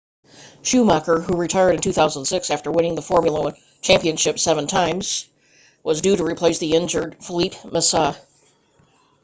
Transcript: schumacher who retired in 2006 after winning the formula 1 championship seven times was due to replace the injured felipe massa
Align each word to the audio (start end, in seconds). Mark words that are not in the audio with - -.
schumacher 0.63 1.21
who 1.21 1.37
retired 1.37 1.75
in 1.75 1.79
2006 1.79 2.49
after 2.49 2.71
winning 2.71 2.95
the 2.95 3.03
formula 3.03 3.39
1 3.39 3.53
championship 3.83 4.39
seven 4.39 4.65
times 4.65 5.29
was 5.83 6.01
due 6.01 6.15
to 6.15 6.23
replace 6.23 6.57
the 6.57 6.73
injured 6.73 7.23
felipe 7.23 7.53
massa 7.71 8.17